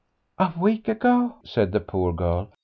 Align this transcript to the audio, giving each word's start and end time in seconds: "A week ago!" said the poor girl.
"A 0.39 0.51
week 0.57 0.87
ago!" 0.87 1.35
said 1.43 1.73
the 1.73 1.79
poor 1.79 2.11
girl. 2.11 2.49